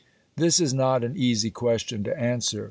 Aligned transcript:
This 0.35 0.59
is 0.59 0.73
not 0.73 1.03
an 1.03 1.15
easy 1.15 1.51
question 1.51 2.03
to 2.05 2.19
answer. 2.19 2.59